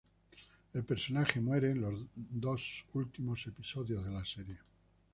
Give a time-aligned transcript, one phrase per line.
[0.73, 4.57] El personaje muere en los dos últimos episodios de la serie.